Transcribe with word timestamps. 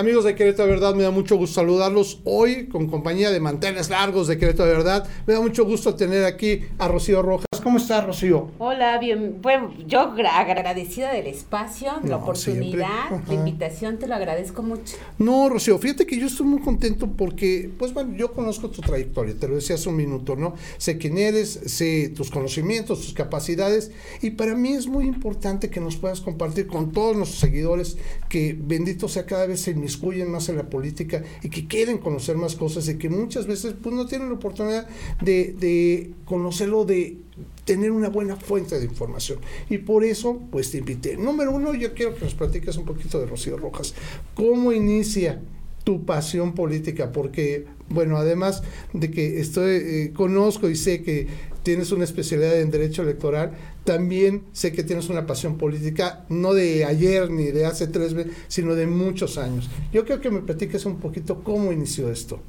Amigos 0.00 0.24
de 0.24 0.34
Querétaro 0.34 0.66
de 0.66 0.76
Verdad, 0.76 0.94
me 0.94 1.02
da 1.02 1.10
mucho 1.10 1.36
gusto 1.36 1.56
saludarlos 1.56 2.20
hoy 2.24 2.68
con 2.68 2.86
compañía 2.86 3.30
de 3.30 3.38
manteles 3.38 3.90
largos 3.90 4.28
de 4.28 4.38
Querétaro 4.38 4.70
de 4.70 4.76
Verdad. 4.78 5.06
Me 5.26 5.34
da 5.34 5.42
mucho 5.42 5.66
gusto 5.66 5.94
tener 5.94 6.24
aquí 6.24 6.62
a 6.78 6.88
Rocío 6.88 7.20
Rojas. 7.20 7.49
¿Cómo 7.62 7.78
estás, 7.78 8.06
Rocío? 8.06 8.50
Hola, 8.58 8.98
bien. 8.98 9.38
Bueno, 9.42 9.72
yo 9.86 10.00
agradecida 10.00 11.12
del 11.12 11.26
espacio, 11.26 11.92
la 12.04 12.16
oportunidad, 12.16 13.10
la 13.26 13.34
invitación, 13.34 13.98
te 13.98 14.06
lo 14.06 14.14
agradezco 14.14 14.62
mucho. 14.62 14.96
No, 15.18 15.48
Rocío, 15.48 15.78
fíjate 15.78 16.06
que 16.06 16.18
yo 16.18 16.26
estoy 16.26 16.46
muy 16.46 16.60
contento 16.60 17.08
porque, 17.08 17.70
pues 17.78 17.92
bueno, 17.92 18.16
yo 18.16 18.32
conozco 18.32 18.70
tu 18.70 18.80
trayectoria, 18.80 19.34
te 19.38 19.48
lo 19.48 19.56
decía 19.56 19.76
hace 19.76 19.88
un 19.88 19.96
minuto, 19.96 20.36
¿no? 20.36 20.54
Sé 20.78 20.96
quién 20.98 21.18
eres, 21.18 21.60
sé 21.66 22.08
tus 22.08 22.30
conocimientos, 22.30 23.00
tus 23.00 23.12
capacidades, 23.12 23.90
y 24.22 24.30
para 24.30 24.54
mí 24.54 24.72
es 24.72 24.86
muy 24.86 25.06
importante 25.06 25.70
que 25.70 25.80
nos 25.80 25.96
puedas 25.96 26.20
compartir 26.20 26.66
con 26.66 26.92
todos 26.92 27.16
nuestros 27.16 27.40
seguidores 27.40 27.98
que 28.28 28.56
bendito 28.58 29.08
sea 29.08 29.26
cada 29.26 29.46
vez 29.46 29.60
se 29.60 29.72
inmiscuyen 29.72 30.30
más 30.30 30.48
en 30.48 30.56
la 30.56 30.64
política 30.64 31.22
y 31.42 31.50
que 31.50 31.66
quieren 31.66 31.98
conocer 31.98 32.36
más 32.36 32.54
cosas 32.54 32.88
y 32.88 32.96
que 32.96 33.08
muchas 33.08 33.46
veces 33.46 33.74
pues 33.82 33.94
no 33.94 34.06
tienen 34.06 34.28
la 34.28 34.34
oportunidad 34.34 34.86
de, 35.20 35.54
de 35.58 36.12
conocerlo, 36.24 36.84
de 36.84 37.18
tener 37.64 37.90
una 37.90 38.08
buena 38.08 38.36
fuente 38.36 38.78
de 38.78 38.84
información. 38.84 39.38
Y 39.68 39.78
por 39.78 40.04
eso, 40.04 40.40
pues 40.50 40.70
te 40.70 40.78
invité. 40.78 41.16
Número 41.16 41.52
uno, 41.52 41.74
yo 41.74 41.94
quiero 41.94 42.14
que 42.14 42.24
nos 42.24 42.34
platiques 42.34 42.76
un 42.76 42.84
poquito 42.84 43.20
de 43.20 43.26
Rocío 43.26 43.56
Rojas. 43.56 43.94
¿Cómo 44.34 44.72
inicia 44.72 45.40
tu 45.84 46.04
pasión 46.04 46.54
política? 46.54 47.12
Porque, 47.12 47.66
bueno, 47.88 48.16
además 48.16 48.62
de 48.92 49.10
que 49.10 49.40
estoy, 49.40 49.70
eh, 49.76 50.12
conozco 50.14 50.68
y 50.68 50.76
sé 50.76 51.02
que 51.02 51.28
tienes 51.62 51.92
una 51.92 52.04
especialidad 52.04 52.60
en 52.60 52.70
derecho 52.70 53.02
electoral, 53.02 53.52
también 53.84 54.44
sé 54.52 54.72
que 54.72 54.82
tienes 54.82 55.08
una 55.08 55.26
pasión 55.26 55.58
política, 55.58 56.24
no 56.28 56.54
de 56.54 56.84
ayer 56.84 57.30
ni 57.30 57.46
de 57.46 57.66
hace 57.66 57.86
tres 57.86 58.14
meses, 58.14 58.32
sino 58.48 58.74
de 58.74 58.86
muchos 58.86 59.38
años. 59.38 59.68
Yo 59.92 60.04
creo 60.04 60.20
que 60.20 60.30
me 60.30 60.40
platiques 60.40 60.86
un 60.86 60.98
poquito 60.98 61.42
cómo 61.42 61.72
inició 61.72 62.10
esto. 62.10 62.40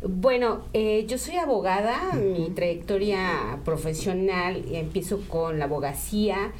Bueno, 0.00 0.60
eh, 0.74 1.06
yo 1.08 1.18
soy 1.18 1.36
abogada, 1.36 2.12
mi 2.12 2.50
trayectoria 2.50 3.58
profesional 3.64 4.64
empiezo 4.70 5.20
con 5.28 5.58
la 5.58 5.64
abogacía 5.64 6.52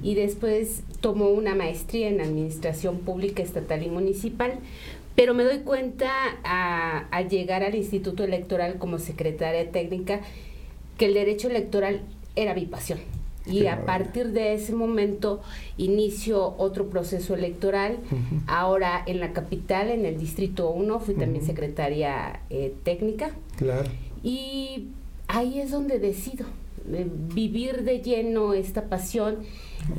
y 0.00 0.14
después 0.14 0.84
tomo 1.00 1.30
una 1.30 1.56
maestría 1.56 2.08
en 2.08 2.20
Administración 2.20 2.98
Pública 2.98 3.42
Estatal 3.42 3.82
y 3.82 3.88
Municipal, 3.90 4.60
pero 5.16 5.34
me 5.34 5.42
doy 5.42 5.60
cuenta 5.60 6.12
al 7.10 7.28
llegar 7.28 7.64
al 7.64 7.74
Instituto 7.74 8.22
Electoral 8.22 8.78
como 8.78 9.00
secretaria 9.00 9.72
técnica 9.72 10.20
que 10.96 11.06
el 11.06 11.14
derecho 11.14 11.48
electoral 11.48 12.02
era 12.36 12.54
mi 12.54 12.66
pasión. 12.66 13.00
Y 13.46 13.66
a 13.66 13.84
partir 13.84 14.32
de 14.32 14.54
ese 14.54 14.72
momento 14.72 15.42
inicio 15.76 16.54
otro 16.56 16.88
proceso 16.88 17.34
electoral. 17.34 17.98
Ahora 18.46 19.02
en 19.06 19.20
la 19.20 19.32
capital, 19.32 19.90
en 19.90 20.06
el 20.06 20.18
Distrito 20.18 20.70
1, 20.70 21.00
fui 21.00 21.14
también 21.14 21.44
secretaria 21.44 22.40
eh, 22.50 22.74
técnica. 22.84 23.32
Claro. 23.56 23.90
Y 24.22 24.88
ahí 25.28 25.60
es 25.60 25.70
donde 25.70 25.98
decido 25.98 26.46
eh, 26.92 27.06
vivir 27.34 27.82
de 27.84 28.00
lleno 28.00 28.52
esta 28.52 28.88
pasión 28.88 29.38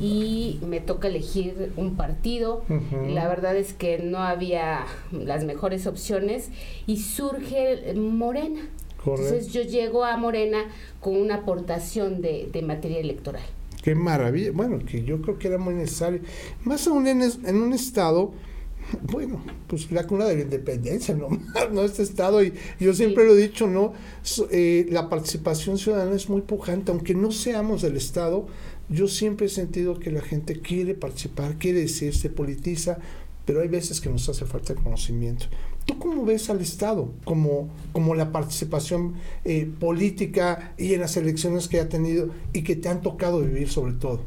y 0.00 0.58
me 0.66 0.80
toca 0.80 1.08
elegir 1.08 1.72
un 1.76 1.96
partido. 1.96 2.64
La 3.08 3.28
verdad 3.28 3.56
es 3.56 3.72
que 3.72 3.98
no 3.98 4.18
había 4.18 4.84
las 5.12 5.44
mejores 5.44 5.86
opciones 5.86 6.50
y 6.86 6.98
surge 6.98 7.94
Morena. 7.94 8.68
Entonces 8.98 9.52
yo 9.52 9.62
llego 9.62 10.04
a 10.04 10.16
Morena 10.16 10.64
con 11.00 11.16
una 11.16 11.36
aportación 11.36 12.20
de, 12.20 12.50
materia 12.66 12.98
electoral. 12.98 13.44
Qué 13.82 13.94
maravilla. 13.94 14.50
Bueno, 14.52 14.80
que 14.84 15.04
yo 15.04 15.22
creo 15.22 15.38
que 15.38 15.48
era 15.48 15.58
muy 15.58 15.74
necesario. 15.74 16.20
Más 16.64 16.86
aún 16.88 17.06
en, 17.06 17.22
en 17.22 17.56
un 17.62 17.72
estado, 17.72 18.32
bueno, 19.02 19.42
pues 19.66 19.90
la 19.90 20.06
cuna 20.06 20.26
de 20.26 20.36
la 20.36 20.42
independencia, 20.42 21.14
¿no? 21.14 21.28
¿no? 21.72 21.82
Este 21.82 22.02
estado, 22.02 22.42
y 22.42 22.52
yo 22.78 22.94
siempre 22.94 23.24
lo 23.24 23.36
he 23.36 23.40
dicho, 23.40 23.66
¿no? 23.66 23.92
Eh, 24.50 24.86
la 24.90 25.08
participación 25.08 25.78
ciudadana 25.78 26.14
es 26.14 26.28
muy 26.28 26.42
pujante, 26.42 26.92
aunque 26.92 27.14
no 27.14 27.32
seamos 27.32 27.82
del 27.82 27.96
estado, 27.96 28.46
yo 28.88 29.08
siempre 29.08 29.46
he 29.46 29.50
sentido 29.50 29.98
que 29.98 30.12
la 30.12 30.20
gente 30.20 30.60
quiere 30.60 30.94
participar, 30.94 31.56
quiere 31.58 31.80
decir, 31.80 32.14
se 32.14 32.30
politiza, 32.30 32.98
pero 33.44 33.60
hay 33.60 33.68
veces 33.68 34.00
que 34.00 34.08
nos 34.08 34.28
hace 34.28 34.44
falta 34.44 34.72
el 34.72 34.80
conocimiento. 34.80 35.46
¿Tú 35.96 36.10
cómo 36.10 36.24
ves 36.26 36.50
al 36.50 36.60
Estado 36.60 37.08
como, 37.24 37.70
como 37.92 38.14
la 38.14 38.30
participación 38.30 39.14
eh, 39.44 39.70
política 39.80 40.74
y 40.76 40.92
en 40.92 41.00
las 41.00 41.16
elecciones 41.16 41.68
que 41.68 41.80
ha 41.80 41.88
tenido 41.88 42.30
y 42.52 42.64
que 42.64 42.76
te 42.76 42.88
han 42.88 43.00
tocado 43.00 43.40
vivir 43.40 43.70
sobre 43.70 43.94
todo? 43.94 44.20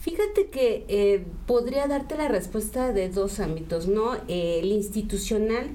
Fíjate 0.00 0.48
que 0.48 0.84
eh, 0.88 1.24
podría 1.46 1.86
darte 1.86 2.16
la 2.16 2.28
respuesta 2.28 2.92
de 2.92 3.08
dos 3.08 3.40
ámbitos, 3.40 3.88
¿no? 3.88 4.12
El 4.28 4.66
institucional, 4.72 5.70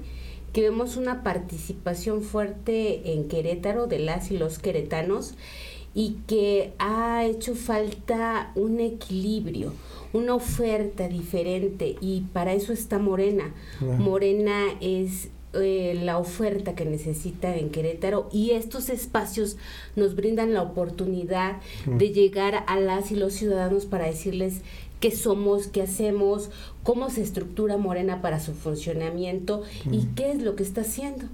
que 0.52 0.62
vemos 0.62 0.96
una 0.96 1.24
participación 1.24 2.22
fuerte 2.22 3.12
en 3.12 3.26
Querétaro 3.26 3.88
de 3.88 3.98
las 3.98 4.30
y 4.30 4.38
los 4.38 4.60
queretanos 4.60 5.34
y 5.94 6.18
que 6.26 6.72
ha 6.78 7.24
hecho 7.24 7.54
falta 7.54 8.52
un 8.54 8.80
equilibrio 8.80 9.72
una 10.12 10.34
oferta 10.34 11.08
diferente 11.08 11.96
y 12.00 12.22
para 12.32 12.52
eso 12.52 12.72
está 12.72 12.98
Morena. 12.98 13.54
Morena 13.80 14.64
es 14.80 15.28
eh, 15.52 15.98
la 16.02 16.18
oferta 16.18 16.74
que 16.74 16.84
necesita 16.84 17.56
en 17.56 17.70
Querétaro 17.70 18.28
y 18.32 18.50
estos 18.50 18.88
espacios 18.88 19.56
nos 19.96 20.16
brindan 20.16 20.54
la 20.54 20.62
oportunidad 20.62 21.58
de 21.86 22.10
llegar 22.10 22.64
a 22.66 22.78
las 22.78 23.12
y 23.12 23.16
los 23.16 23.34
ciudadanos 23.34 23.86
para 23.86 24.06
decirles 24.06 24.62
qué 24.98 25.10
somos, 25.10 25.68
qué 25.68 25.82
hacemos, 25.82 26.50
cómo 26.82 27.08
se 27.10 27.22
estructura 27.22 27.76
Morena 27.76 28.20
para 28.20 28.40
su 28.40 28.52
funcionamiento 28.52 29.62
y 29.90 30.06
qué 30.16 30.32
es 30.32 30.42
lo 30.42 30.56
que 30.56 30.62
está 30.62 30.82
haciendo. 30.82 31.26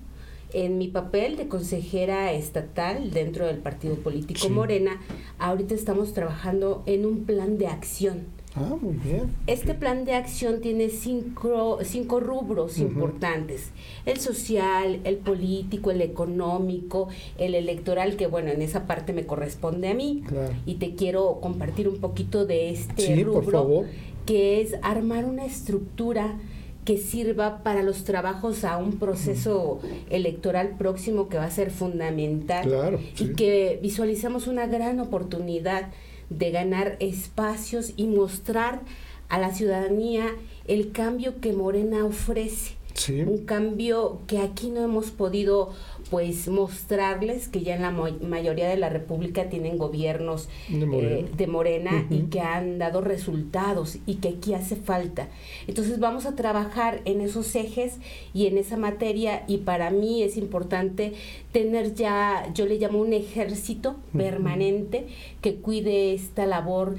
En 0.53 0.79
mi 0.79 0.89
papel 0.89 1.37
de 1.37 1.49
consejera 1.49 2.33
estatal 2.33 3.11
dentro 3.11 3.47
del 3.47 3.59
partido 3.59 3.97
político 3.97 4.49
Morena, 4.49 5.01
ahorita 5.39 5.75
estamos 5.75 6.13
trabajando 6.13 6.83
en 6.87 7.05
un 7.05 7.25
plan 7.25 7.59
de 7.59 7.67
acción 7.67 8.37
Ah, 8.57 8.75
muy 8.81 8.95
bien. 8.95 9.35
Este 9.47 9.75
plan 9.75 10.07
de 10.07 10.15
acción 10.15 10.63
tiene 10.63 10.89
cinco, 10.89 11.79
cinco 11.83 12.21
rubros 12.21 12.79
importantes. 12.79 13.71
El 14.07 14.19
social, 14.19 15.01
el 15.05 15.19
político, 15.19 15.91
el 15.91 16.01
económico, 16.01 17.09
el 17.37 17.55
electoral, 17.55 18.17
que 18.17 18.27
bueno, 18.27 18.51
en 18.51 18.63
esa 18.63 18.87
parte 18.87 19.13
me 19.13 19.27
corresponde 19.27 19.89
a 19.89 19.95
mí. 19.95 20.25
Y 20.65 20.77
te 20.77 20.95
quiero 20.95 21.39
compartir 21.43 21.87
un 21.87 21.99
poquito 21.99 22.47
de 22.47 22.71
este 22.71 23.23
rubro, 23.25 23.85
que 24.25 24.63
es 24.63 24.75
armar 24.81 25.27
una 25.27 25.45
estructura 25.45 26.39
que 26.87 26.97
sirva 26.99 27.65
para 27.65 27.83
los 27.83 28.05
trabajos 28.05 28.65
a 28.65 28.79
un 28.79 28.99
proceso 28.99 29.81
electoral 30.09 30.77
próximo 30.79 31.29
que 31.29 31.37
va 31.37 31.45
a 31.45 31.51
ser 31.51 31.73
fundamental 31.73 33.01
y 33.19 33.35
que 33.35 33.79
visualizamos 33.83 34.47
una 34.47 34.67
gran 34.69 35.01
oportunidad 35.01 35.89
de 36.31 36.51
ganar 36.53 36.97
espacios 37.01 37.93
y 37.97 38.07
mostrar 38.07 38.83
a 39.29 39.39
la 39.41 39.53
ciudadanía 39.53 40.29
el 40.69 40.93
cambio 40.93 41.41
que 41.41 41.53
Morena 41.53 42.05
ofrece. 42.05 42.76
Un 43.09 43.45
cambio 43.45 44.21
que 44.27 44.39
aquí 44.39 44.71
no 44.71 44.83
hemos 44.83 45.11
podido 45.11 45.73
pues 46.11 46.49
mostrarles 46.49 47.49
que 47.49 47.63
ya 47.63 47.75
en 47.75 47.83
la 47.83 47.91
mayoría 47.91 48.69
de 48.69 48.77
la 48.77 48.89
República 48.89 49.49
tienen 49.49 49.77
gobiernos 49.77 50.49
de 50.69 51.47
Morena, 51.47 52.07
eh, 52.11 52.15
y 52.15 52.23
que 52.25 52.41
han 52.41 52.79
dado 52.79 53.01
resultados 53.01 53.99
y 54.07 54.17
que 54.17 54.29
aquí 54.29 54.55
hace 54.55 54.77
falta. 54.77 55.29
Entonces 55.67 55.99
vamos 55.99 56.27
a 56.27 56.37
trabajar 56.37 57.03
en 57.05 57.21
esos 57.21 57.55
ejes 57.57 57.97
y 58.33 58.47
en 58.47 58.57
esa 58.57 58.77
materia 58.77 59.45
y 59.49 59.59
para 59.59 59.91
mí 59.91 60.23
es 60.23 60.37
importante 60.37 61.13
tener 61.53 61.95
ya, 61.95 62.51
yo 62.55 62.67
le 62.67 62.79
llamo 62.79 63.01
un 63.01 63.13
ejército 63.13 63.97
permanente 64.17 65.07
que 65.41 65.57
cuide 65.57 66.15
esta 66.15 66.47
labor 66.47 66.97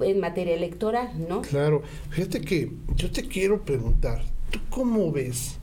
en 0.00 0.18
materia 0.18 0.54
electoral, 0.54 1.10
¿no? 1.28 1.42
Claro, 1.42 1.82
fíjate 2.10 2.40
que 2.40 2.72
yo 2.96 3.10
te 3.12 3.28
quiero 3.28 3.64
preguntar, 3.64 4.22
¿tú 4.54 4.60
cómo 4.70 5.10
ves? 5.10 5.56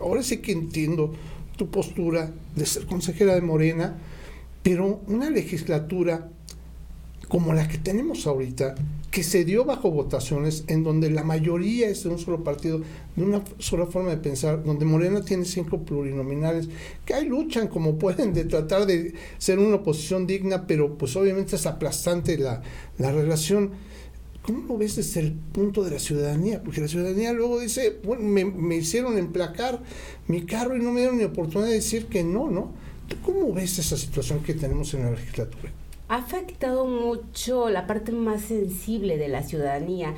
Ahora 0.00 0.24
sí 0.24 0.38
que 0.38 0.50
entiendo 0.50 1.14
tu 1.56 1.70
postura 1.70 2.32
de 2.56 2.66
ser 2.66 2.84
consejera 2.84 3.32
de 3.36 3.42
Morena, 3.42 3.96
pero 4.64 5.00
una 5.06 5.30
legislatura 5.30 6.30
como 7.28 7.52
la 7.52 7.68
que 7.68 7.78
tenemos 7.78 8.26
ahorita, 8.26 8.74
que 9.12 9.22
se 9.22 9.44
dio 9.44 9.64
bajo 9.64 9.92
votaciones 9.92 10.64
en 10.66 10.82
donde 10.82 11.10
la 11.10 11.22
mayoría 11.22 11.88
es 11.88 12.02
de 12.02 12.08
un 12.08 12.18
solo 12.18 12.42
partido, 12.42 12.80
de 13.14 13.22
una 13.22 13.42
sola 13.58 13.86
forma 13.86 14.10
de 14.10 14.16
pensar, 14.16 14.64
donde 14.64 14.84
Morena 14.84 15.24
tiene 15.24 15.44
cinco 15.44 15.84
plurinominales, 15.84 16.68
que 17.04 17.14
ahí 17.14 17.26
luchan 17.26 17.68
como 17.68 17.98
pueden 17.98 18.34
de 18.34 18.44
tratar 18.46 18.86
de 18.86 19.14
ser 19.38 19.60
una 19.60 19.76
oposición 19.76 20.26
digna, 20.26 20.66
pero 20.66 20.98
pues 20.98 21.14
obviamente 21.14 21.54
es 21.54 21.66
aplastante 21.66 22.36
la, 22.36 22.62
la 22.98 23.12
relación 23.12 23.70
¿Cómo 24.44 24.68
lo 24.68 24.76
ves 24.76 24.96
desde 24.96 25.20
el 25.20 25.32
punto 25.32 25.82
de 25.82 25.92
la 25.92 25.98
ciudadanía? 25.98 26.62
Porque 26.62 26.82
la 26.82 26.88
ciudadanía 26.88 27.32
luego 27.32 27.60
dice, 27.60 27.98
bueno, 28.04 28.24
me, 28.24 28.76
hicieron 28.76 29.16
emplacar 29.16 29.80
mi 30.26 30.42
carro 30.44 30.76
y 30.76 30.80
no 30.80 30.92
me 30.92 31.00
dieron 31.00 31.16
ni 31.16 31.24
oportunidad 31.24 31.68
de 31.68 31.76
decir 31.76 32.08
que 32.08 32.22
no, 32.22 32.50
¿no? 32.50 32.74
¿Tú 33.08 33.16
cómo 33.22 33.54
ves 33.54 33.78
esa 33.78 33.96
situación 33.96 34.42
que 34.42 34.52
tenemos 34.52 34.92
en 34.92 35.04
la 35.04 35.12
legislatura? 35.12 35.72
Ha 36.08 36.16
afectado 36.16 36.84
mucho 36.84 37.70
la 37.70 37.86
parte 37.86 38.12
más 38.12 38.42
sensible 38.42 39.16
de 39.16 39.28
la 39.28 39.42
ciudadanía. 39.42 40.14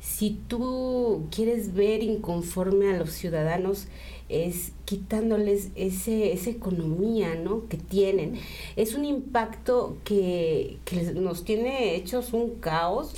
Si 0.00 0.38
tú 0.48 1.26
quieres 1.30 1.74
ver 1.74 2.02
inconforme 2.02 2.90
a 2.90 2.98
los 2.98 3.10
ciudadanos, 3.10 3.88
es 4.28 4.72
quitándoles 4.84 5.68
ese, 5.74 6.32
esa 6.32 6.50
economía 6.50 7.34
¿no? 7.34 7.66
que 7.68 7.78
tienen. 7.78 8.38
Es 8.76 8.94
un 8.94 9.04
impacto 9.04 9.96
que, 10.04 10.78
nos 11.14 11.44
tiene 11.44 11.94
hechos 11.94 12.32
un 12.32 12.56
caos. 12.56 13.14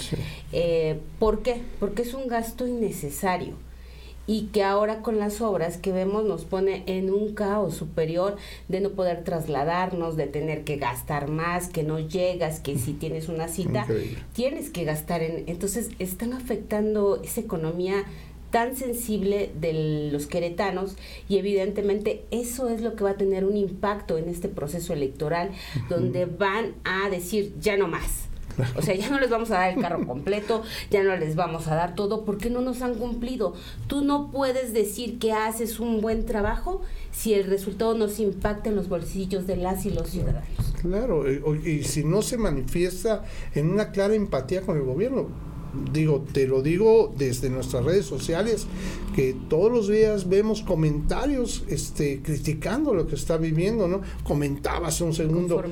Eh, 0.52 0.98
¿Por 1.18 1.42
qué? 1.42 1.62
Porque 1.78 2.02
es 2.02 2.14
un 2.14 2.26
gasto 2.26 2.66
innecesario 2.66 3.54
y 4.30 4.42
que 4.52 4.62
ahora 4.62 5.02
con 5.02 5.18
las 5.18 5.40
obras 5.40 5.76
que 5.76 5.90
vemos 5.90 6.24
nos 6.24 6.44
pone 6.44 6.84
en 6.86 7.12
un 7.12 7.34
caos 7.34 7.74
superior 7.74 8.36
de 8.68 8.80
no 8.80 8.90
poder 8.90 9.24
trasladarnos, 9.24 10.16
de 10.16 10.28
tener 10.28 10.62
que 10.62 10.76
gastar 10.76 11.28
más, 11.28 11.68
que 11.68 11.82
no 11.82 11.98
llegas, 11.98 12.60
que 12.60 12.78
si 12.78 12.92
tienes 12.92 13.28
una 13.28 13.48
cita 13.48 13.88
tienes 14.32 14.70
que 14.70 14.84
gastar 14.84 15.24
en... 15.24 15.48
Entonces 15.48 15.90
están 15.98 16.32
afectando 16.32 17.20
esa 17.24 17.40
economía 17.40 18.04
tan 18.52 18.76
sensible 18.76 19.50
de 19.60 20.10
los 20.12 20.28
queretanos 20.28 20.94
y 21.28 21.38
evidentemente 21.38 22.24
eso 22.30 22.68
es 22.68 22.82
lo 22.82 22.94
que 22.94 23.02
va 23.02 23.10
a 23.10 23.16
tener 23.16 23.44
un 23.44 23.56
impacto 23.56 24.16
en 24.16 24.28
este 24.28 24.48
proceso 24.48 24.92
electoral 24.92 25.50
donde 25.88 26.26
van 26.26 26.76
a 26.84 27.10
decir 27.10 27.52
ya 27.60 27.76
no 27.76 27.88
más. 27.88 28.29
O 28.76 28.82
sea, 28.82 28.94
ya 28.94 29.08
no 29.10 29.18
les 29.20 29.30
vamos 29.30 29.50
a 29.50 29.54
dar 29.54 29.72
el 29.72 29.80
carro 29.80 30.06
completo, 30.06 30.62
ya 30.90 31.02
no 31.02 31.16
les 31.16 31.36
vamos 31.36 31.68
a 31.68 31.74
dar 31.74 31.94
todo 31.94 32.24
porque 32.24 32.50
no 32.50 32.60
nos 32.60 32.82
han 32.82 32.94
cumplido. 32.94 33.54
Tú 33.86 34.04
no 34.04 34.30
puedes 34.30 34.72
decir 34.72 35.18
que 35.18 35.32
haces 35.32 35.80
un 35.80 36.00
buen 36.00 36.26
trabajo 36.26 36.82
si 37.12 37.34
el 37.34 37.44
resultado 37.44 37.94
no 37.94 38.08
se 38.08 38.22
impacta 38.22 38.70
en 38.70 38.76
los 38.76 38.88
bolsillos 38.88 39.46
de 39.46 39.56
las 39.56 39.86
y 39.86 39.90
los 39.90 40.10
ciudadanos. 40.10 40.74
Claro, 40.80 41.30
y 41.30 41.84
si 41.84 42.04
no 42.04 42.22
se 42.22 42.38
manifiesta 42.38 43.22
en 43.54 43.70
una 43.70 43.90
clara 43.90 44.14
empatía 44.14 44.62
con 44.62 44.76
el 44.76 44.84
gobierno 44.84 45.49
digo, 45.92 46.24
te 46.32 46.46
lo 46.46 46.62
digo 46.62 47.14
desde 47.16 47.50
nuestras 47.50 47.84
redes 47.84 48.06
sociales, 48.06 48.66
que 49.14 49.36
todos 49.48 49.70
los 49.70 49.88
días 49.88 50.28
vemos 50.28 50.62
comentarios 50.62 51.64
este, 51.68 52.20
criticando 52.22 52.94
lo 52.94 53.06
que 53.06 53.14
está 53.14 53.36
viviendo, 53.36 53.88
¿no? 53.88 54.02
Comentaba 54.24 54.88
hace 54.88 55.04
un 55.04 55.14
segundo 55.14 55.62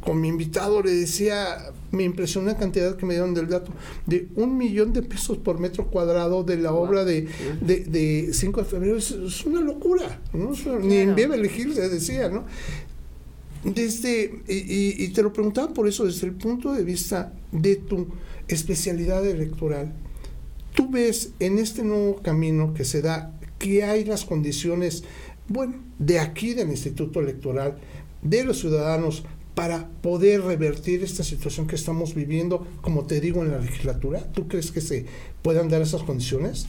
con, 0.00 0.20
mi 0.20 0.28
invitado, 0.28 0.82
le 0.82 0.92
decía, 0.92 1.72
me 1.92 2.04
impresionó 2.04 2.48
la 2.48 2.58
cantidad 2.58 2.96
que 2.96 3.06
me 3.06 3.14
dieron 3.14 3.34
del 3.34 3.48
dato, 3.48 3.72
de 4.06 4.28
un 4.34 4.56
millón 4.56 4.92
de 4.92 5.02
pesos 5.02 5.38
por 5.38 5.58
metro 5.58 5.86
cuadrado 5.86 6.42
de 6.42 6.56
la 6.56 6.72
obra 6.72 7.04
de, 7.04 7.28
de, 7.60 8.30
5 8.32 8.60
de 8.60 8.66
febrero, 8.66 8.96
es, 8.96 9.44
una 9.46 9.60
locura, 9.60 10.20
¿no? 10.32 10.52
Ni 10.80 10.96
en 10.96 11.14
Beverly 11.14 11.50
Hills 11.56 11.76
se 11.76 11.88
decía, 11.88 12.28
¿no? 12.28 12.44
Desde, 13.62 14.42
y, 14.48 15.04
y 15.04 15.08
te 15.08 15.22
lo 15.22 15.32
preguntaba 15.32 15.72
por 15.72 15.86
eso, 15.86 16.06
desde 16.06 16.26
el 16.26 16.32
punto 16.32 16.72
de 16.72 16.82
vista 16.82 17.34
de 17.52 17.76
tu 17.76 18.06
especialidad 18.54 19.26
electoral, 19.26 19.92
tú 20.74 20.90
ves 20.90 21.32
en 21.40 21.58
este 21.58 21.82
nuevo 21.82 22.16
camino 22.22 22.74
que 22.74 22.84
se 22.84 23.02
da 23.02 23.32
que 23.58 23.84
hay 23.84 24.04
las 24.04 24.24
condiciones, 24.24 25.04
bueno, 25.48 25.76
de 25.98 26.18
aquí 26.18 26.54
del 26.54 26.70
Instituto 26.70 27.20
Electoral, 27.20 27.78
de 28.22 28.44
los 28.44 28.58
ciudadanos, 28.60 29.24
para 29.54 29.88
poder 30.00 30.42
revertir 30.42 31.02
esta 31.02 31.22
situación 31.22 31.66
que 31.66 31.74
estamos 31.74 32.14
viviendo, 32.14 32.66
como 32.80 33.06
te 33.06 33.20
digo, 33.20 33.42
en 33.42 33.50
la 33.50 33.58
legislatura? 33.58 34.20
¿Tú 34.32 34.48
crees 34.48 34.70
que 34.70 34.80
se 34.80 35.06
puedan 35.42 35.68
dar 35.68 35.82
esas 35.82 36.02
condiciones? 36.02 36.68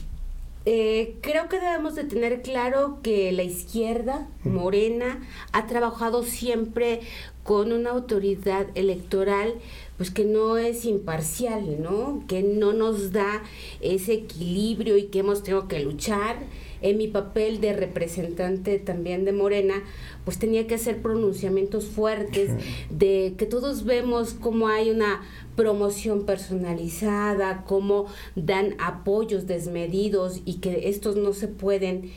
Eh, 0.64 1.16
creo 1.22 1.48
que 1.48 1.58
debemos 1.58 1.96
de 1.96 2.04
tener 2.04 2.42
claro 2.42 3.00
que 3.02 3.32
la 3.32 3.42
izquierda 3.42 4.28
morena 4.44 5.20
ha 5.52 5.66
trabajado 5.66 6.22
siempre 6.22 7.00
con 7.42 7.72
una 7.72 7.90
autoridad 7.90 8.66
electoral 8.76 9.54
pues 10.02 10.10
que 10.10 10.24
no 10.24 10.58
es 10.58 10.84
imparcial, 10.84 11.80
¿no? 11.80 12.24
Que 12.26 12.42
no 12.42 12.72
nos 12.72 13.12
da 13.12 13.44
ese 13.80 14.14
equilibrio 14.14 14.96
y 14.96 15.04
que 15.04 15.20
hemos 15.20 15.44
tenido 15.44 15.68
que 15.68 15.78
luchar. 15.78 16.38
En 16.80 16.98
mi 16.98 17.06
papel 17.06 17.60
de 17.60 17.72
representante 17.72 18.80
también 18.80 19.24
de 19.24 19.30
Morena, 19.30 19.84
pues 20.24 20.40
tenía 20.40 20.66
que 20.66 20.74
hacer 20.74 21.00
pronunciamientos 21.02 21.84
fuertes 21.84 22.50
de 22.90 23.34
que 23.38 23.46
todos 23.46 23.84
vemos 23.84 24.34
cómo 24.34 24.66
hay 24.66 24.90
una 24.90 25.22
promoción 25.54 26.26
personalizada, 26.26 27.62
cómo 27.64 28.06
dan 28.34 28.74
apoyos 28.80 29.46
desmedidos 29.46 30.40
y 30.44 30.54
que 30.54 30.88
estos 30.88 31.14
no 31.14 31.32
se 31.32 31.46
pueden, 31.46 32.10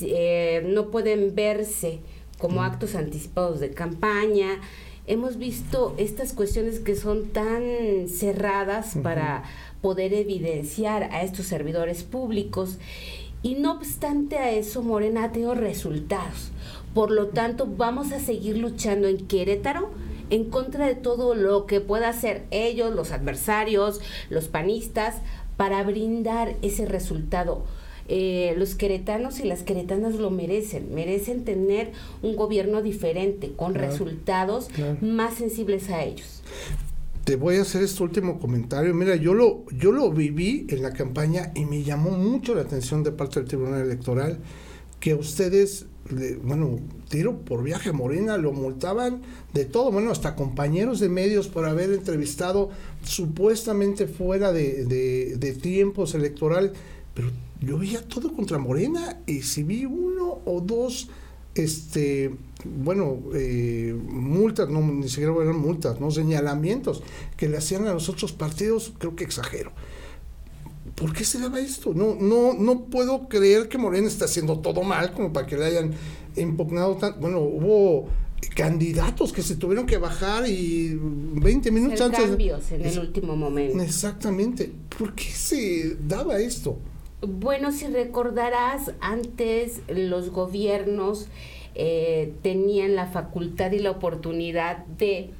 eh, 0.00 0.62
no 0.64 0.90
pueden 0.90 1.34
verse 1.34 1.98
como 2.38 2.62
actos 2.62 2.94
anticipados 2.94 3.60
de 3.60 3.72
campaña 3.72 4.62
hemos 5.08 5.38
visto 5.38 5.94
estas 5.96 6.32
cuestiones 6.32 6.78
que 6.80 6.94
son 6.94 7.28
tan 7.28 7.62
cerradas 8.08 8.96
para 9.02 9.42
poder 9.80 10.12
evidenciar 10.12 11.04
a 11.04 11.22
estos 11.22 11.46
servidores 11.46 12.02
públicos 12.02 12.78
y 13.42 13.54
no 13.54 13.72
obstante 13.72 14.38
a 14.38 14.50
eso 14.50 14.82
Morena 14.82 15.24
ha 15.24 15.32
tenido 15.32 15.54
resultados. 15.54 16.50
Por 16.94 17.10
lo 17.10 17.28
tanto, 17.28 17.66
vamos 17.66 18.12
a 18.12 18.20
seguir 18.20 18.58
luchando 18.58 19.08
en 19.08 19.26
Querétaro 19.26 19.90
en 20.30 20.50
contra 20.50 20.86
de 20.86 20.94
todo 20.94 21.34
lo 21.34 21.66
que 21.66 21.80
pueda 21.80 22.10
hacer 22.10 22.44
ellos, 22.50 22.94
los 22.94 23.12
adversarios, 23.12 24.00
los 24.28 24.48
panistas, 24.48 25.16
para 25.56 25.82
brindar 25.82 26.56
ese 26.62 26.86
resultado 26.86 27.64
eh, 28.08 28.54
los 28.56 28.74
queretanos 28.74 29.40
y 29.40 29.44
las 29.44 29.62
queretanas 29.62 30.14
lo 30.14 30.30
merecen, 30.30 30.94
merecen 30.94 31.44
tener 31.44 31.92
un 32.22 32.36
gobierno 32.36 32.82
diferente, 32.82 33.52
con 33.54 33.74
resultados 33.74 34.68
más 35.00 35.34
sensibles 35.34 35.90
a 35.90 36.04
ellos. 36.04 36.42
Te 37.24 37.36
voy 37.36 37.56
a 37.56 37.62
hacer 37.62 37.82
este 37.82 38.02
último 38.02 38.40
comentario. 38.40 38.94
Mira, 38.94 39.14
yo 39.16 39.34
lo, 39.34 39.66
yo 39.70 39.92
lo 39.92 40.10
viví 40.10 40.66
en 40.70 40.82
la 40.82 40.94
campaña 40.94 41.52
y 41.54 41.66
me 41.66 41.82
llamó 41.82 42.10
mucho 42.10 42.54
la 42.54 42.62
atención 42.62 43.02
de 43.02 43.12
parte 43.12 43.40
del 43.40 43.48
Tribunal 43.48 43.82
Electoral 43.82 44.38
que 44.98 45.14
ustedes, 45.14 45.86
bueno, 46.42 46.80
tiro 47.08 47.40
por 47.40 47.62
viaje 47.62 47.92
Morena, 47.92 48.36
lo 48.38 48.52
multaban 48.52 49.20
de 49.52 49.64
todo, 49.64 49.92
bueno, 49.92 50.10
hasta 50.10 50.34
compañeros 50.34 51.00
de 51.00 51.08
medios 51.08 51.48
por 51.48 51.66
haber 51.66 51.92
entrevistado 51.92 52.70
supuestamente 53.02 54.06
fuera 54.06 54.52
de, 54.52 54.86
de, 54.86 55.36
de 55.36 55.52
tiempos 55.52 56.14
electorales, 56.14 56.72
pero 57.14 57.30
yo 57.60 57.78
veía 57.78 58.02
todo 58.02 58.32
contra 58.32 58.58
Morena 58.58 59.20
y 59.26 59.42
si 59.42 59.62
vi 59.62 59.84
uno 59.84 60.40
o 60.44 60.60
dos, 60.60 61.08
este, 61.54 62.34
bueno, 62.64 63.18
eh, 63.34 63.96
multas, 64.08 64.68
no, 64.68 64.80
ni 64.80 65.08
siquiera 65.08 65.34
eran 65.42 65.58
multas, 65.58 66.00
no 66.00 66.10
señalamientos 66.10 67.02
que 67.36 67.48
le 67.48 67.56
hacían 67.56 67.86
a 67.86 67.92
los 67.92 68.08
otros 68.08 68.32
partidos, 68.32 68.92
creo 68.98 69.16
que 69.16 69.24
exagero. 69.24 69.72
¿Por 70.94 71.12
qué 71.12 71.24
se 71.24 71.38
daba 71.38 71.60
esto? 71.60 71.94
No, 71.94 72.14
no, 72.14 72.54
no 72.54 72.86
puedo 72.86 73.28
creer 73.28 73.68
que 73.68 73.78
Morena 73.78 74.08
está 74.08 74.24
haciendo 74.24 74.60
todo 74.60 74.82
mal 74.82 75.12
como 75.12 75.32
para 75.32 75.46
que 75.46 75.56
le 75.56 75.66
hayan 75.66 75.92
impugnado 76.36 76.96
tan, 76.96 77.20
bueno, 77.20 77.40
hubo 77.40 78.08
candidatos 78.54 79.32
que 79.32 79.42
se 79.42 79.56
tuvieron 79.56 79.86
que 79.86 79.98
bajar 79.98 80.48
y 80.48 80.98
20 81.00 81.70
minutos 81.70 82.00
antes 82.00 82.20
cambios 82.20 82.70
en 82.72 82.86
el 82.86 82.98
último 82.98 83.36
momento. 83.36 83.82
Exactamente. 83.82 84.72
¿Por 84.96 85.14
qué 85.14 85.24
se 85.24 85.96
daba 86.06 86.38
esto? 86.38 86.78
Bueno, 87.20 87.72
si 87.72 87.88
recordarás, 87.88 88.92
antes 89.00 89.82
los 89.88 90.30
gobiernos 90.30 91.26
eh, 91.74 92.32
tenían 92.42 92.94
la 92.94 93.06
facultad 93.06 93.72
y 93.72 93.80
la 93.80 93.90
oportunidad 93.90 94.86
de 94.86 95.30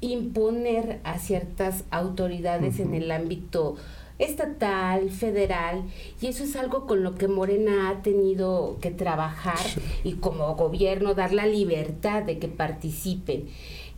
imponer 0.00 1.00
a 1.04 1.18
ciertas 1.18 1.84
autoridades 1.90 2.80
en 2.80 2.94
el 2.94 3.10
ámbito 3.10 3.76
estatal, 4.18 5.10
federal, 5.10 5.84
y 6.20 6.28
eso 6.28 6.44
es 6.44 6.56
algo 6.56 6.86
con 6.86 7.02
lo 7.02 7.14
que 7.14 7.28
Morena 7.28 7.90
ha 7.90 8.02
tenido 8.02 8.78
que 8.80 8.90
trabajar 8.90 9.58
y 10.04 10.14
como 10.14 10.54
gobierno 10.54 11.14
dar 11.14 11.32
la 11.32 11.46
libertad 11.46 12.22
de 12.22 12.38
que 12.38 12.48
participen. 12.48 13.48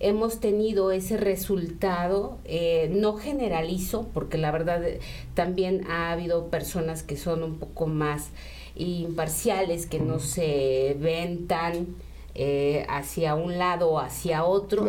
Hemos 0.00 0.38
tenido 0.38 0.92
ese 0.92 1.16
resultado, 1.16 2.38
eh, 2.44 2.90
no 2.94 3.14
generalizo, 3.14 4.08
porque 4.14 4.38
la 4.38 4.52
verdad 4.52 4.84
eh, 4.84 5.00
también 5.34 5.84
ha 5.88 6.12
habido 6.12 6.48
personas 6.48 7.02
que 7.02 7.16
son 7.16 7.42
un 7.42 7.58
poco 7.58 7.86
más 7.86 8.28
imparciales, 8.76 9.86
que 9.86 9.98
no 9.98 10.20
se 10.20 10.96
ven 11.00 11.48
tan 11.48 11.96
eh, 12.40 12.86
hacia 12.88 13.34
un 13.34 13.58
lado 13.58 13.90
o 13.90 13.98
hacia 13.98 14.44
otro. 14.44 14.86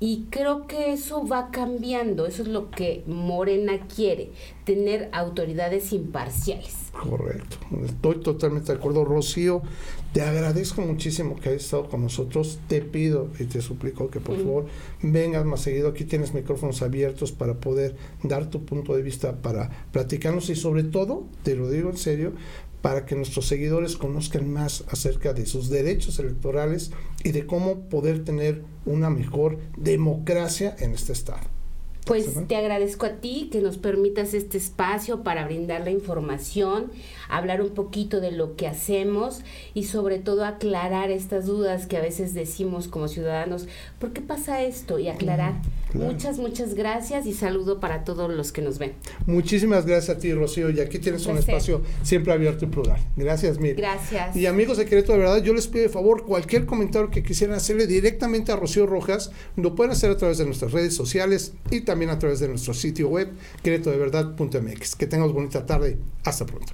Y 0.00 0.26
creo 0.28 0.66
que 0.66 0.92
eso 0.92 1.24
va 1.26 1.50
cambiando, 1.52 2.26
eso 2.26 2.42
es 2.42 2.48
lo 2.48 2.70
que 2.70 3.04
Morena 3.06 3.86
quiere, 3.86 4.32
tener 4.64 5.08
autoridades 5.12 5.92
imparciales. 5.92 6.90
Correcto, 6.92 7.56
estoy 7.84 8.16
totalmente 8.16 8.72
de 8.72 8.78
acuerdo. 8.78 9.04
Rocío, 9.04 9.62
te 10.12 10.20
agradezco 10.20 10.82
muchísimo 10.82 11.36
que 11.36 11.50
hayas 11.50 11.64
estado 11.64 11.88
con 11.88 12.02
nosotros. 12.02 12.58
Te 12.68 12.82
pido 12.82 13.28
y 13.38 13.44
te 13.44 13.62
suplico 13.62 14.10
que 14.10 14.20
por 14.20 14.36
favor 14.36 14.66
vengas 15.00 15.44
más 15.44 15.60
seguido. 15.60 15.88
Aquí 15.88 16.04
tienes 16.04 16.34
micrófonos 16.34 16.82
abiertos 16.82 17.30
para 17.30 17.54
poder 17.54 17.94
dar 18.22 18.50
tu 18.50 18.64
punto 18.64 18.96
de 18.96 19.02
vista, 19.02 19.40
para 19.42 19.70
platicarnos 19.92 20.50
y 20.50 20.56
sobre 20.56 20.82
todo, 20.82 21.24
te 21.44 21.54
lo 21.54 21.70
digo 21.70 21.88
en 21.90 21.96
serio, 21.96 22.32
para 22.84 23.06
que 23.06 23.14
nuestros 23.14 23.46
seguidores 23.46 23.96
conozcan 23.96 24.52
más 24.52 24.84
acerca 24.90 25.32
de 25.32 25.46
sus 25.46 25.70
derechos 25.70 26.18
electorales 26.18 26.90
y 27.24 27.32
de 27.32 27.46
cómo 27.46 27.88
poder 27.88 28.24
tener 28.24 28.62
una 28.84 29.08
mejor 29.08 29.56
democracia 29.78 30.76
en 30.78 30.92
este 30.92 31.14
estado. 31.14 31.40
Pues 32.04 32.46
te 32.46 32.56
agradezco 32.56 33.06
a 33.06 33.12
ti 33.12 33.48
que 33.50 33.62
nos 33.62 33.78
permitas 33.78 34.34
este 34.34 34.58
espacio 34.58 35.22
para 35.22 35.46
brindar 35.46 35.80
la 35.80 35.92
información, 35.92 36.92
hablar 37.30 37.62
un 37.62 37.70
poquito 37.70 38.20
de 38.20 38.32
lo 38.32 38.54
que 38.54 38.66
hacemos 38.66 39.40
y 39.72 39.84
sobre 39.84 40.18
todo 40.18 40.44
aclarar 40.44 41.10
estas 41.10 41.46
dudas 41.46 41.86
que 41.86 41.96
a 41.96 42.02
veces 42.02 42.34
decimos 42.34 42.86
como 42.86 43.08
ciudadanos, 43.08 43.66
¿por 43.98 44.12
qué 44.12 44.20
pasa 44.20 44.62
esto? 44.62 44.98
Y 44.98 45.08
aclarar. 45.08 45.54
Muchas, 45.94 46.38
muchas 46.38 46.74
gracias 46.74 47.26
y 47.26 47.32
saludo 47.32 47.80
para 47.80 48.04
todos 48.04 48.32
los 48.32 48.52
que 48.52 48.62
nos 48.62 48.78
ven. 48.78 48.92
Muchísimas 49.26 49.86
gracias 49.86 50.16
a 50.16 50.20
ti, 50.20 50.32
Rocío, 50.32 50.70
y 50.70 50.80
aquí 50.80 50.98
tienes 50.98 51.24
un 51.26 51.38
espacio 51.38 51.82
siempre 52.02 52.32
abierto 52.32 52.64
y 52.64 52.68
plural. 52.68 53.00
Gracias, 53.16 53.58
Mir. 53.58 53.76
Gracias. 53.76 54.36
Y 54.36 54.46
amigos 54.46 54.78
de 54.78 54.86
Querétaro, 54.86 55.14
de 55.14 55.18
verdad, 55.20 55.42
yo 55.42 55.54
les 55.54 55.66
pido 55.68 55.84
de 55.84 55.88
favor 55.88 56.24
cualquier 56.24 56.66
comentario 56.66 57.10
que 57.10 57.22
quisieran 57.22 57.56
hacerle 57.56 57.86
directamente 57.86 58.52
a 58.52 58.56
Rocío 58.56 58.86
Rojas, 58.86 59.30
lo 59.56 59.74
pueden 59.74 59.92
hacer 59.92 60.10
a 60.10 60.16
través 60.16 60.38
de 60.38 60.46
nuestras 60.46 60.72
redes 60.72 60.94
sociales 60.94 61.52
y 61.70 61.82
también 61.82 62.10
a 62.10 62.18
través 62.18 62.40
de 62.40 62.48
nuestro 62.48 62.74
sitio 62.74 63.08
web, 63.08 63.32
queretodeverdad.mx. 63.62 64.96
Que 64.96 65.06
tengamos 65.06 65.32
bonita 65.32 65.64
tarde. 65.64 65.98
Hasta 66.24 66.44
pronto. 66.46 66.72